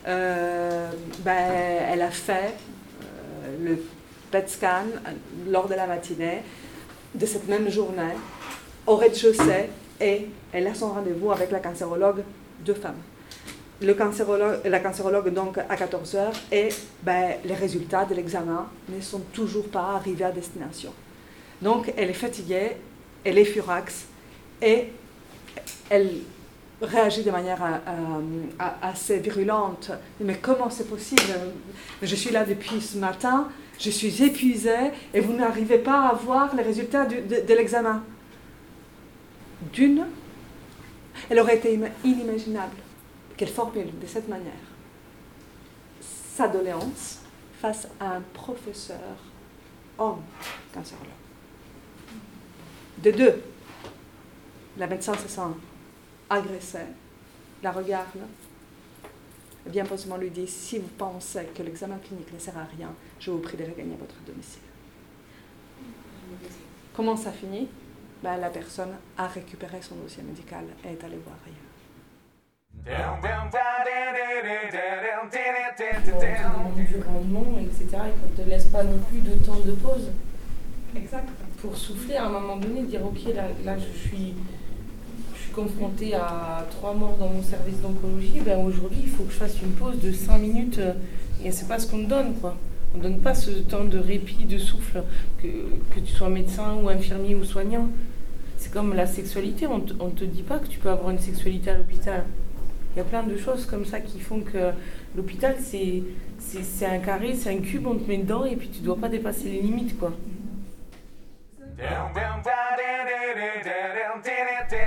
euh, 0.07 0.91
ben, 1.19 1.83
elle 1.91 2.01
a 2.01 2.11
fait 2.11 2.55
euh, 3.03 3.57
le 3.63 3.79
Scan 4.47 4.87
lors 5.49 5.69
de 5.69 5.75
la 5.75 5.87
matinée 5.87 6.43
de 7.15 7.27
cette 7.27 7.49
même 7.49 7.71
journée 7.71 8.15
au 8.87 8.97
rez-de-chaussée 8.97 9.71
et 10.01 10.27
elle 10.53 10.67
a 10.67 10.75
son 10.75 10.89
rendez-vous 10.89 11.31
avec 11.31 11.51
la 11.51 11.61
cancérologue 11.61 12.23
de 12.65 12.75
femmes. 12.75 13.01
Le 13.81 13.95
cancérologue, 13.95 14.61
la 14.65 14.81
cancérologue 14.81 15.33
donc 15.33 15.59
à 15.59 15.77
14h 15.77 16.33
et 16.53 16.69
ben, 17.03 17.35
les 17.45 17.55
résultats 17.55 18.05
de 18.05 18.15
l'examen 18.15 18.69
ne 18.89 19.01
sont 19.01 19.21
toujours 19.33 19.69
pas 19.69 19.95
arrivés 19.97 20.25
à 20.25 20.33
destination. 20.33 20.93
Donc 21.61 21.93
elle 21.97 22.11
est 22.11 22.15
fatiguée, 22.15 22.73
elle 23.25 23.39
est 23.39 23.45
furax 23.45 24.07
et 24.63 24.89
elle 25.91 26.11
réagit 26.81 27.23
de 27.23 27.31
manière 27.31 27.63
euh, 27.63 27.79
euh, 27.89 28.65
assez 28.83 29.19
virulente. 29.19 29.91
Mais 30.21 30.37
comment 30.37 30.71
c'est 30.71 30.89
possible? 30.89 31.23
Je 32.03 32.15
suis 32.15 32.31
là 32.31 32.45
depuis 32.45 32.81
ce 32.81 32.99
matin, 32.99 33.49
je 33.79 33.91
suis 33.91 34.23
épuisée 34.23 34.91
et 35.13 35.21
vous 35.21 35.33
n'arrivez 35.33 35.79
pas 35.79 36.09
à 36.09 36.15
voir 36.15 36.55
les 36.55 36.63
résultats 36.63 37.07
de 37.07 37.55
l'examen. 37.55 38.03
D'une, 39.73 40.07
elle 41.31 41.41
aurait 41.41 41.57
été 41.57 41.79
inimaginable. 42.05 42.77
Qu'elle 43.37 43.49
formule 43.49 43.99
de 44.01 44.07
cette 44.07 44.29
manière. 44.29 44.53
Sa 46.37 46.47
doléance 46.47 47.21
face 47.61 47.89
à 47.99 48.17
un 48.17 48.21
professeur 48.33 48.99
homme. 49.99 50.23
De 52.99 53.11
deux, 53.11 53.43
la 54.79 54.87
médecin 54.87 55.15
se 55.15 55.29
sent 55.29 55.41
agressée, 56.31 56.79
la 57.63 57.73
regarde, 57.73 58.07
bien 59.67 59.85
possiblement 59.85 60.19
lui 60.19 60.31
dit 60.31 60.47
si 60.47 60.79
vous 60.79 60.91
pensez 60.99 61.47
que 61.55 61.63
l'examen 61.63 61.99
clinique 61.99 62.33
ne 62.33 62.39
sert 62.39 62.57
à 62.57 62.65
rien, 62.77 62.93
je 63.19 63.31
vous 63.31 63.39
prie 63.39 63.57
de 63.57 63.65
regagner 63.65 63.97
votre 63.99 64.17
domicile. 64.27 64.63
Comment 66.95 67.17
ça 67.17 67.33
finit? 67.33 67.69
Ben, 68.23 68.37
la 68.37 68.51
personne 68.51 68.93
a 69.19 69.27
récupéré 69.27 69.83
son 69.83 69.97
dossier 69.97 70.23
médical 70.23 70.65
et 70.85 70.93
est 70.93 71.05
allée 71.05 71.19
voir 71.19 71.37
ailleurs. 71.45 71.65
du 76.85 77.01
rendement, 77.03 77.59
etc. 77.59 77.87
Et 77.93 78.21
qu'on 78.21 78.31
ne 78.31 78.37
te 78.37 78.49
laisse 78.49 78.67
pas 78.67 78.83
non 78.85 78.99
plus 78.99 79.21
de 79.21 79.35
temps 79.45 79.61
de 79.65 79.73
pause. 79.73 80.11
Exact. 80.97 81.29
Pour 81.61 81.77
souffler 81.77 82.17
à 82.17 82.27
un 82.27 82.29
moment 82.29 82.57
donné, 82.57 82.83
dire 82.83 83.05
ok, 83.05 83.35
là, 83.35 83.45
là 83.65 83.77
je 83.79 84.09
suis 84.09 84.35
confrontée 85.55 86.15
à 86.15 86.67
trois 86.71 86.95
morts 86.95 87.17
dans 87.19 87.29
mon 87.29 87.43
service 87.43 87.81
d'oncologie, 87.81 88.41
ben 88.45 88.59
aujourd'hui 88.59 89.01
il 89.05 89.09
faut 89.11 89.25
que 89.25 89.33
je 89.33 89.39
fasse 89.39 89.61
une 89.63 89.73
pause 89.73 89.99
de 90.01 90.13
cinq 90.13 90.39
minutes 90.39 90.79
euh, 90.79 90.93
et 91.45 91.51
c'est 91.51 91.69
pas 91.69 91.79
ce 91.79 91.91
qu'on 91.91 91.99
me 91.99 92.07
donne 92.07 92.35
quoi. 92.41 92.57
On 92.95 92.99
ne 92.99 93.03
donne 93.03 93.21
pas 93.21 93.35
ce 93.35 93.51
temps 93.51 93.85
de 93.85 93.99
répit, 93.99 94.45
de 94.45 94.59
souffle, 94.59 95.03
que, 95.43 95.49
que 95.95 96.01
tu 96.01 96.13
sois 96.13 96.29
médecin 96.29 96.77
ou 96.83 96.89
infirmier 96.89 97.35
ou 97.35 97.45
soignant. 97.45 97.89
C'est 98.57 98.73
comme 98.73 98.95
la 98.95 99.07
sexualité, 99.07 99.67
on 99.67 99.79
ne 99.79 100.11
te 100.11 100.25
dit 100.25 100.43
pas 100.43 100.59
que 100.59 100.69
tu 100.69 100.79
peux 100.79 100.91
avoir 100.91 101.11
une 101.11 101.19
sexualité 101.19 101.71
à 101.71 101.79
l'hôpital. 101.79 102.25
Il 102.95 102.99
y 102.99 103.01
a 103.01 103.05
plein 103.05 103.25
de 103.25 103.37
choses 103.37 103.67
comme 103.67 103.85
ça 103.85 103.99
qui 103.99 104.21
font 104.21 104.41
que 104.41 104.71
l'hôpital, 105.17 105.57
c'est 105.59 106.87
un 106.87 106.99
carré, 106.99 107.35
c'est 107.35 107.51
un 107.51 107.59
cube, 107.59 107.87
on 107.89 107.97
te 107.97 108.09
met 108.09 108.19
dedans 108.19 108.45
et 108.45 108.55
puis 108.55 108.69
tu 108.69 108.81
ne 108.81 108.85
dois 108.85 108.97
pas 108.97 109.09
dépasser 109.09 109.51
les 109.51 109.61
limites. 109.61 109.99
quoi. 109.99 110.13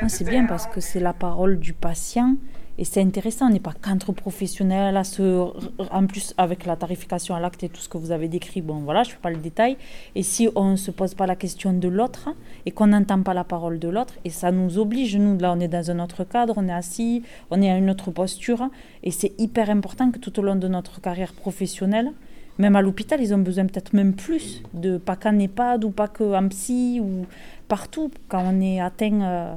C'est 0.07 0.27
bien 0.27 0.45
parce 0.45 0.67
que 0.67 0.81
c'est 0.81 0.99
la 0.99 1.13
parole 1.13 1.59
du 1.59 1.73
patient 1.73 2.35
et 2.79 2.85
c'est 2.85 3.01
intéressant, 3.01 3.47
on 3.47 3.49
n'est 3.49 3.59
pas 3.59 3.73
qu'entre 3.73 4.11
professionnels, 4.11 4.97
à 4.97 5.03
ce, 5.03 5.47
en 5.91 6.05
plus 6.05 6.35
avec 6.37 6.65
la 6.65 6.75
tarification 6.75 7.33
à 7.33 7.39
l'acte 7.39 7.63
et 7.63 7.69
tout 7.69 7.81
ce 7.81 7.89
que 7.89 7.97
vous 7.97 8.11
avez 8.11 8.27
décrit, 8.27 8.61
bon 8.61 8.81
voilà, 8.81 9.01
je 9.01 9.09
ne 9.09 9.13
fais 9.15 9.21
pas 9.21 9.31
le 9.31 9.37
détail. 9.37 9.77
Et 10.13 10.21
si 10.21 10.47
on 10.55 10.71
ne 10.71 10.75
se 10.75 10.91
pose 10.91 11.15
pas 11.15 11.25
la 11.25 11.35
question 11.35 11.73
de 11.73 11.87
l'autre 11.87 12.29
et 12.67 12.71
qu'on 12.71 12.87
n'entend 12.87 13.23
pas 13.23 13.33
la 13.33 13.43
parole 13.43 13.79
de 13.79 13.89
l'autre, 13.89 14.13
et 14.25 14.29
ça 14.29 14.51
nous 14.51 14.77
oblige, 14.77 15.17
nous, 15.17 15.39
là 15.39 15.53
on 15.53 15.59
est 15.59 15.67
dans 15.67 15.89
un 15.89 15.99
autre 15.99 16.23
cadre, 16.23 16.53
on 16.57 16.67
est 16.67 16.73
assis, 16.73 17.23
on 17.49 17.63
est 17.63 17.71
à 17.71 17.77
une 17.77 17.89
autre 17.89 18.11
posture, 18.11 18.69
et 19.03 19.09
c'est 19.09 19.33
hyper 19.39 19.71
important 19.71 20.11
que 20.11 20.19
tout 20.19 20.39
au 20.39 20.43
long 20.43 20.55
de 20.55 20.67
notre 20.67 21.01
carrière 21.01 21.33
professionnelle, 21.33 22.11
même 22.59 22.75
à 22.75 22.81
l'hôpital, 22.81 23.21
ils 23.21 23.33
ont 23.33 23.39
besoin 23.39 23.65
peut-être 23.65 23.93
même 23.93 24.13
plus 24.13 24.63
de 24.73 24.97
pas 24.97 25.15
qu'en 25.15 25.37
EHPAD 25.37 25.83
ou 25.83 25.91
pas 25.91 26.07
qu'en 26.07 26.47
psy 26.49 26.99
ou 27.01 27.25
partout, 27.67 28.11
quand 28.27 28.43
on 28.45 28.61
est 28.61 28.79
atteint 28.79 29.21
euh, 29.21 29.55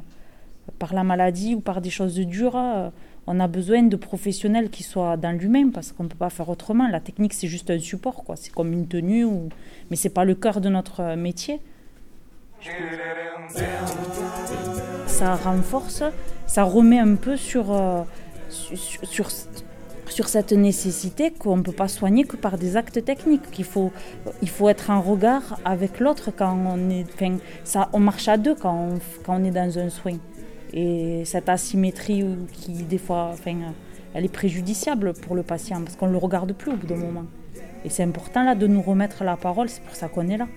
par 0.78 0.95
la 0.95 1.04
maladie 1.04 1.54
ou 1.54 1.61
par 1.61 1.80
des 1.80 1.90
choses 1.90 2.14
dures. 2.14 2.57
Euh, 2.57 2.90
on 3.26 3.38
a 3.38 3.47
besoin 3.47 3.83
de 3.83 3.97
professionnels 3.97 4.71
qui 4.71 4.83
soient 4.83 5.16
dans 5.16 5.30
l'humain 5.30 5.71
parce 5.73 5.92
qu'on 5.92 6.04
ne 6.04 6.09
peut 6.09 6.16
pas 6.16 6.30
faire 6.30 6.49
autrement. 6.49 6.88
La 6.88 7.00
technique, 7.00 7.33
c'est 7.33 7.47
juste 7.47 7.71
un 7.71 7.78
support, 7.78 8.25
quoi. 8.25 8.35
C'est 8.37 8.52
comme 8.52 8.73
une 8.73 8.88
tenue, 8.88 9.25
ou... 9.25 9.50
mais 9.88 9.97
ce 9.97 10.09
n'est 10.09 10.14
pas 10.14 10.25
le 10.25 10.35
cœur 10.35 10.61
de 10.61 10.69
notre 10.69 11.14
métier. 11.14 11.61
Ça 15.07 15.37
renforce, 15.37 16.02
ça 16.47 16.64
remet 16.64 16.99
un 16.99 17.14
peu 17.14 17.37
sur, 17.37 17.73
euh, 17.73 18.02
sur, 18.49 19.30
sur, 20.11 20.29
cette 20.29 20.52
nécessité 20.52 21.31
qu'on 21.31 21.57
ne 21.57 21.62
peut 21.62 21.73
pas 21.73 21.88
soigner 21.88 22.25
que 22.25 22.37
par 22.37 22.59
des 22.59 22.76
actes 22.76 23.05
techniques, 23.05 23.50
qu'il 23.50 23.64
faut, 23.64 23.93
il 24.43 24.49
faut 24.49 24.69
être 24.69 24.90
en 24.90 25.00
regard 25.00 25.59
avec 25.64 26.00
l'autre 26.00 26.31
quand 26.31 26.57
on 26.57 26.90
est... 26.90 27.07
Ça, 27.64 27.88
on 27.93 28.00
marche 28.00 28.29
à 28.29 28.37
deux 28.37 28.55
quand 28.55 28.75
on, 28.75 28.99
quand 29.25 29.40
on 29.40 29.45
est 29.45 29.50
dans 29.50 29.79
un 29.79 29.88
soin. 29.88 30.19
Et 30.73 31.25
cette 31.25 31.49
asymétrie 31.49 32.25
qui, 32.52 32.73
des 32.85 32.99
fois, 32.99 33.31
enfin, 33.33 33.57
elle 34.14 34.25
est 34.25 34.33
préjudiciable 34.33 35.14
pour 35.14 35.35
le 35.35 35.43
patient 35.43 35.83
parce 35.83 35.97
qu'on 35.97 36.07
ne 36.07 36.12
le 36.12 36.19
regarde 36.19 36.52
plus 36.52 36.73
au 36.73 36.76
bout 36.76 36.87
d'un 36.87 36.97
moment. 36.97 37.25
Et 37.85 37.90
c'est 37.90 38.02
important 38.02 38.45
là 38.45 38.55
de 38.55 38.67
nous 38.67 38.83
remettre 38.83 39.25
la 39.25 39.37
parole, 39.37 39.69
c'est 39.69 39.83
pour 39.83 39.95
ça 39.95 40.09
qu'on 40.09 40.29
est 40.29 40.37
là. 40.37 40.49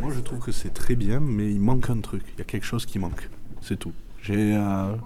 Moi 0.00 0.12
je 0.14 0.20
trouve 0.20 0.38
que 0.38 0.52
c'est 0.52 0.72
très 0.72 0.94
bien, 0.94 1.20
mais 1.20 1.50
il 1.50 1.60
manque 1.60 1.90
un 1.90 2.00
truc. 2.00 2.22
Il 2.34 2.38
y 2.38 2.42
a 2.42 2.44
quelque 2.44 2.66
chose 2.66 2.86
qui 2.86 2.98
manque. 2.98 3.28
C'est 3.60 3.78
tout. 3.78 3.92
J'ai 4.26 4.56
euh, 4.56 4.96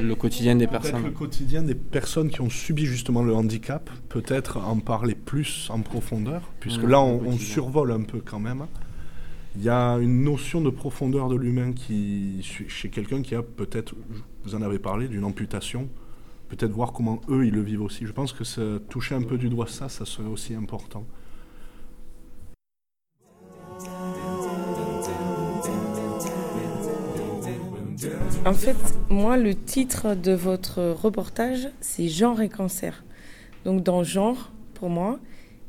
le 0.00 0.14
quotidien 0.14 0.54
des 0.54 0.68
personnes. 0.68 1.02
Le 1.02 1.10
quotidien 1.10 1.62
des 1.62 1.74
personnes 1.74 2.30
qui 2.30 2.40
ont 2.42 2.50
subi 2.50 2.86
justement 2.86 3.24
le 3.24 3.34
handicap, 3.34 3.90
peut-être 4.08 4.58
en 4.58 4.78
parler 4.78 5.16
plus 5.16 5.68
en 5.70 5.80
profondeur, 5.80 6.42
puisque 6.60 6.84
mmh, 6.84 6.90
là 6.90 7.00
on, 7.00 7.36
survole 7.38 7.90
un 7.90 8.02
peu 8.02 8.20
quand 8.24 8.38
même. 8.38 8.66
Il 9.56 9.64
y 9.64 9.68
a 9.68 9.96
une 9.96 10.22
notion 10.22 10.60
de 10.60 10.70
profondeur 10.70 11.28
de 11.28 11.34
l'humain 11.34 11.72
qui, 11.72 12.40
chez 12.42 12.88
quelqu'un 12.88 13.20
qui 13.20 13.34
a 13.34 13.42
peut-être, 13.42 13.94
vous 14.44 14.54
en 14.54 14.62
avez 14.62 14.78
parlé, 14.78 15.08
d'une 15.08 15.24
amputation, 15.24 15.88
peut-être 16.48 16.72
voir 16.72 16.92
comment 16.92 17.20
eux 17.28 17.44
ils 17.46 17.52
le 17.52 17.62
vivent 17.62 17.82
aussi. 17.82 18.06
Je 18.06 18.12
pense 18.12 18.32
que 18.32 18.78
toucher 18.78 19.16
un 19.16 19.22
peu 19.22 19.38
du 19.38 19.48
doigt 19.48 19.66
ça, 19.66 19.88
ça 19.88 20.04
serait 20.04 20.28
aussi 20.28 20.54
important. 20.54 21.04
En 28.44 28.52
fait, 28.52 28.76
moi, 29.08 29.36
le 29.36 29.54
titre 29.54 30.14
de 30.14 30.32
votre 30.32 30.82
reportage, 30.82 31.68
c'est 31.80 32.08
Genre 32.08 32.40
et 32.40 32.48
cancer. 32.48 33.04
Donc, 33.64 33.82
dans 33.82 34.02
genre, 34.02 34.50
pour 34.74 34.90
moi, 34.90 35.18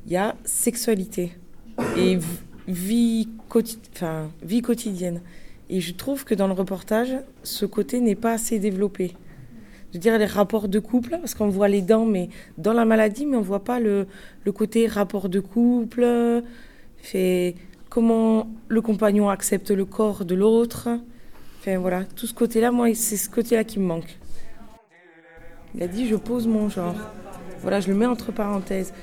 il 0.05 0.13
y 0.13 0.17
a 0.17 0.35
sexualité 0.43 1.33
et 1.97 2.17
vie, 2.67 3.29
quotidienne. 3.49 5.21
Et 5.69 5.79
je 5.81 5.93
trouve 5.93 6.25
que 6.25 6.35
dans 6.35 6.47
le 6.47 6.53
reportage, 6.53 7.15
ce 7.43 7.65
côté 7.65 7.99
n'est 7.99 8.15
pas 8.15 8.33
assez 8.33 8.59
développé. 8.59 9.13
Je 9.91 9.97
veux 9.97 10.01
dire, 10.01 10.17
les 10.17 10.25
rapports 10.25 10.67
de 10.67 10.79
couple, 10.79 11.17
parce 11.19 11.35
qu'on 11.35 11.49
voit 11.49 11.67
les 11.67 11.81
dents, 11.81 12.05
mais 12.05 12.29
dans 12.57 12.73
la 12.73 12.85
maladie, 12.85 13.25
mais 13.25 13.37
on 13.37 13.41
ne 13.41 13.45
voit 13.45 13.63
pas 13.63 13.79
le, 13.79 14.07
côté 14.53 14.87
rapport 14.87 15.29
de 15.29 15.39
couple, 15.39 16.05
comment 17.89 18.47
le 18.67 18.81
compagnon 18.81 19.29
accepte 19.29 19.69
le 19.71 19.85
corps 19.85 20.25
de 20.25 20.35
l'autre. 20.35 20.89
Enfin 21.65 21.77
voilà, 21.77 22.03
tout 22.03 22.27
ce 22.27 22.33
côté-là, 22.33 22.71
moi, 22.71 22.93
c'est 22.93 23.15
ce 23.15 23.29
côté-là 23.29 23.63
qui 23.63 23.79
me 23.79 23.85
manque. 23.85 24.19
Il 25.73 25.81
a 25.81 25.87
dit 25.87 26.09
je 26.09 26.17
pose 26.17 26.45
mon 26.45 26.67
genre. 26.67 26.95
Voilà, 27.61 27.79
je 27.79 27.87
le 27.87 27.95
mets 27.95 28.05
entre 28.05 28.33
parenthèses. 28.33 28.93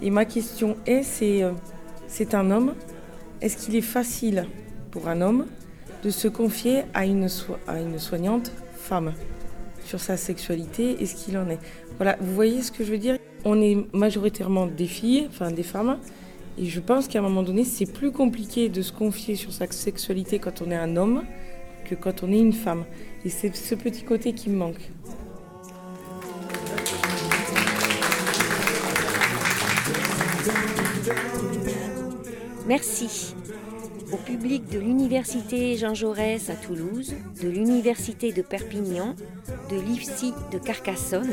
Et 0.00 0.08
ma 0.08 0.24
question 0.24 0.78
est, 0.86 1.02
c'est, 1.02 1.42
euh, 1.42 1.52
c'est 2.06 2.32
un 2.34 2.50
homme. 2.50 2.72
Est-ce 3.42 3.58
qu'il 3.58 3.76
est 3.76 3.82
facile 3.82 4.46
pour 4.90 5.06
un 5.08 5.20
homme 5.20 5.44
de 6.02 6.08
se 6.08 6.28
confier 6.28 6.84
à 6.94 7.04
une, 7.04 7.28
à 7.66 7.78
une 7.78 7.98
soignante 7.98 8.52
femme 8.74 9.12
sur 9.84 10.00
sa 10.00 10.16
sexualité? 10.16 11.02
Est-ce 11.02 11.14
qu'il 11.14 11.36
en 11.36 11.50
est? 11.50 11.58
Voilà, 11.98 12.16
vous 12.20 12.34
voyez 12.34 12.62
ce 12.62 12.72
que 12.72 12.84
je 12.84 12.90
veux 12.90 12.98
dire? 12.98 13.18
On 13.44 13.60
est 13.60 13.76
majoritairement 13.92 14.66
des 14.66 14.86
filles, 14.86 15.26
enfin 15.28 15.50
des 15.50 15.62
femmes. 15.62 15.98
Et 16.56 16.64
je 16.64 16.80
pense 16.80 17.06
qu'à 17.06 17.18
un 17.18 17.22
moment 17.22 17.42
donné, 17.42 17.64
c'est 17.64 17.92
plus 17.92 18.12
compliqué 18.12 18.70
de 18.70 18.80
se 18.80 18.92
confier 18.92 19.36
sur 19.36 19.52
sa 19.52 19.66
sexualité 19.66 20.38
quand 20.38 20.62
on 20.62 20.70
est 20.70 20.76
un 20.76 20.96
homme 20.96 21.22
que 21.88 21.94
quand 21.94 22.22
on 22.22 22.32
est 22.32 22.38
une 22.38 22.52
femme. 22.52 22.84
Et 23.24 23.30
c'est 23.30 23.54
ce 23.54 23.74
petit 23.74 24.02
côté 24.02 24.32
qui 24.32 24.50
me 24.50 24.56
manque. 24.56 24.90
Merci 32.66 33.34
au 34.12 34.16
public 34.16 34.68
de 34.68 34.78
l'Université 34.78 35.76
Jean 35.76 35.94
Jaurès 35.94 36.50
à 36.50 36.54
Toulouse, 36.54 37.14
de 37.42 37.48
l'Université 37.48 38.32
de 38.32 38.42
Perpignan, 38.42 39.14
de 39.70 39.80
l'IFSI 39.80 40.32
de 40.52 40.58
Carcassonne. 40.58 41.32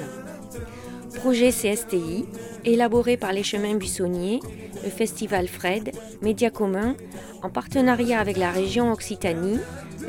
Projet 1.16 1.52
CSTI, 1.52 2.26
élaboré 2.66 3.16
par 3.16 3.32
les 3.32 3.44
Chemins 3.44 3.76
Buissonniers, 3.76 4.42
le 4.84 4.90
Festival 4.90 5.48
Fred, 5.48 5.92
Média 6.22 6.50
Commun, 6.50 6.96
en 7.42 7.50
partenariat 7.50 8.20
avec 8.20 8.38
la 8.38 8.52
région 8.52 8.92
Occitanie, 8.92 9.60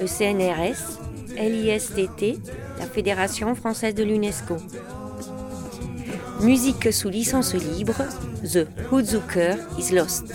le 0.00 0.06
CNRS, 0.06 0.98
l'ISTT, 1.38 2.38
la 2.78 2.86
Fédération 2.86 3.54
française 3.54 3.94
de 3.94 4.04
l'UNESCO. 4.04 4.56
Musique 6.42 6.92
sous 6.92 7.08
licence 7.08 7.54
libre, 7.54 7.96
The 8.42 8.66
Hoodzucker 8.90 9.56
is 9.78 9.92
Lost. 9.92 10.34